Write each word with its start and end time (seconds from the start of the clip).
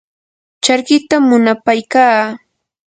charkita 0.63 1.15
munapaykaa. 1.27 2.21